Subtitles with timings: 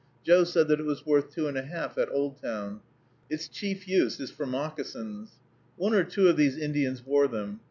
[0.25, 2.79] Joe said that it was worth two and a half at Oldtown.
[3.29, 5.33] Its chief use is for moccasins.
[5.77, 7.59] One or two of these Indians wore them.